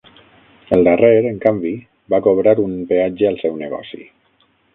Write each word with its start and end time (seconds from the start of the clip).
El 0.77 0.85
darrer 0.87 1.19
en 1.31 1.37
canvi 1.43 1.73
va 2.15 2.21
cobrar 2.29 2.55
un 2.65 2.75
peatge 2.93 3.29
al 3.33 3.39
seu 3.45 3.61
negoci. 3.61 4.03